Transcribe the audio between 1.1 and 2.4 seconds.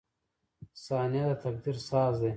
د تقدیر ساز دی.